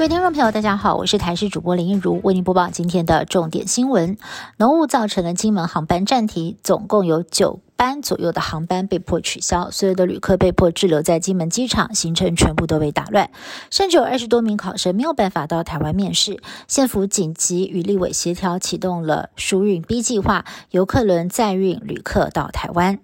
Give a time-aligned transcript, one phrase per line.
[0.00, 4.16] 各位听众朋友，大家好，我是台视主播林一如，为您播报今天的重点新闻。
[4.56, 13.28] 浓雾造成了金门航班暂停，总共有九班左右的航班被迫取消，所有的旅客被迫滞留在金门机场，行程全部都被打乱，
[13.70, 16.40] 甚至有二十多名考生没有办法到台湾面试。
[16.66, 23.00] 县府紧急与立委协调，启动了疏运 B 计划，游客轮载运旅客到台湾。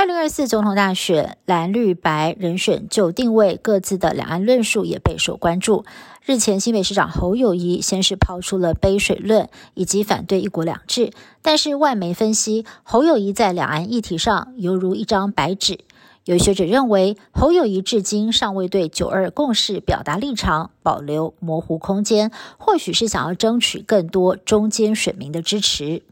[0.00, 5.84] 二零二四总统大选，蓝绿白人选就定位各自的两岸论述也备受关注。
[6.24, 15.80] 日前，新北市长侯友谊先是抛出了杯水论以及反对一国两制，但是外媒分析，侯友谊在两岸议题上犹如一张白纸。
[16.24, 26.02] 有学者认为，侯友谊至今尚未对九二共识表达立场，保留模糊空间，或许是想要争取更多中间选民的支持。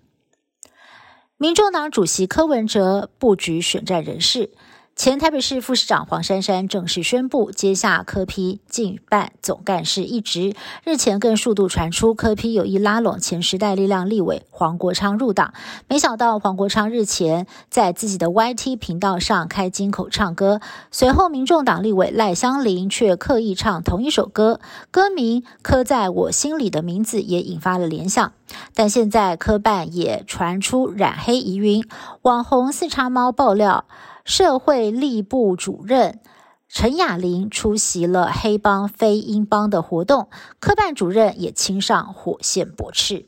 [1.41, 4.51] 民众党主席柯文哲布局选战人士。
[4.99, 10.57] 前台北市副市长黄珊珊正式宣布接下柯批进办总干事一职。
[10.83, 15.55] 日前更数度传出柯批有意拉拢前时代力量立委黄国昌入党，
[15.87, 20.61] 没想到黄国昌日前在自己的 YT 频道上开金口唱歌，
[20.91, 24.59] 随后民众党立委赖香林却刻意唱同一首歌，
[24.91, 28.33] 歌名刻在我心里的名字也引发了联想。
[28.75, 31.87] 但现在科办也传出染黑疑云，
[32.23, 33.85] 网红四叉猫爆料。
[34.29, 36.21] 社会力部主任
[36.69, 40.29] 陈雅玲出席了黑帮非英帮的活动，
[40.61, 43.27] 科办主任也亲上火线驳斥。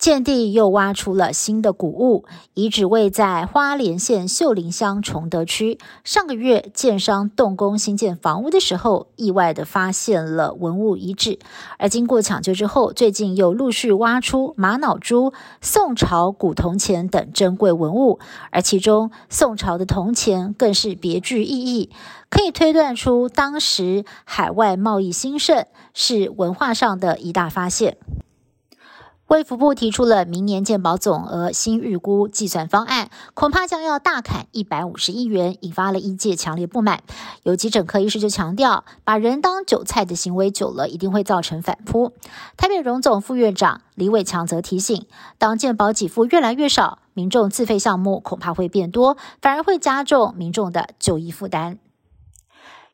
[0.00, 5.78] 建地又挖出了新的古物，遗址位在花莲县秀林乡崇德区。
[6.04, 11.38] 上个月，建商动工新建房屋的时候，意外的发现了文物遗址。
[11.78, 18.18] 而经过抢救之后，最近又陆续挖出玛瑙珠、宋朝古铜钱等珍贵文物，
[18.50, 21.90] 而其中宋朝的铜钱更是别具意义，
[22.30, 27.98] 可以推断出当时海外贸易兴盛是文化上的一大发现。
[29.30, 37.04] 卫福部提出了明年健保总额新预估计算方案，恐怕将要大砍一百五十亿元，引发了医界强烈不满。
[37.44, 42.12] 有急诊科医师就强调，把人当韭菜的行为久了，一定会造成反扑。
[42.56, 45.06] 台北荣总副院长李伟强则提醒，
[45.38, 51.78] 当健保给付越来越少，民众自费项目恐怕会变多，反而会加重民众的就医负担。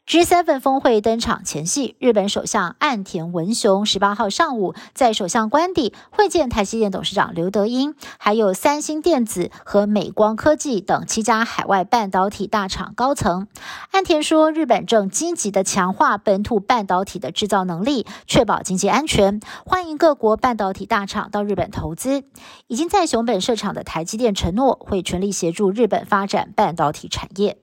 [0.07, 13.49] G7 峰会登场前夕，日本首相岸田文雄十八号上午在首相官邸会见台积电董事长刘德英，还有三星电子和美光科技等七家海外半导体大厂高层。
[13.91, 22.23] 岸田说，日本正积极的强化本土半导体的制造能力，确保经济安全，欢迎各国半导体大厂到日本投资。
[22.69, 27.59] 已经在熊本设厂的台积电承诺会全力协助日本发展半导体产业。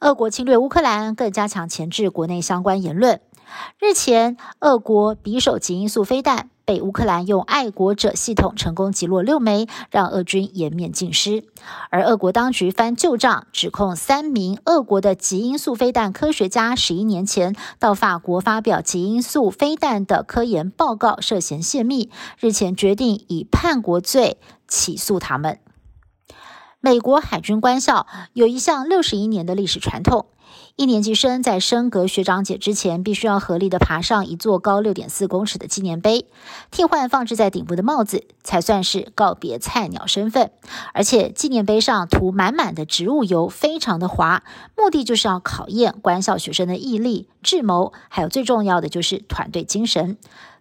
[0.00, 3.20] 俄国侵略乌克兰，更加强前置国内相关言论。
[3.78, 11.44] 日前，俄国匕首极音速飞弹被乌克兰用爱国者系统成功击落六枚，让俄军颜面尽失。
[11.90, 25.58] 而俄国当局翻旧账，指控三名俄国的极音速飞弹科学家十一年前到法国发表极音速飞弹的科研报告涉嫌泄密，日前决定以叛国罪起诉他们。
[26.84, 30.26] 美国海军官校有一项六十一年的历史传统：
[30.76, 36.26] 一年级生在升格学长姐之前，必须要合力的爬上一座高六点四公尺的纪念碑，
[36.70, 40.50] 替换放置在顶部的帽子，才算是告别菜鸟身份。
[40.92, 44.42] 而且纪念碑上涂满满的植物油，非常的滑，
[44.76, 50.18] 目的就是要考验官校学生的毅力、智谋，还有最重要的就是团队精神。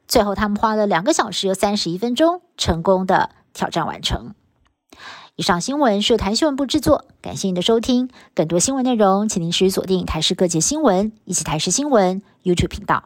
[0.08, 4.34] 最后，他们花了两个小时又三十一分钟，成功的挑战完成。
[5.36, 8.08] 以上新闻是由台新闻部制作，感谢您的收听。
[8.36, 13.06] 更多新闻内容，请您持续锁定台视各界新闻以及台视新闻 YouTube 频道。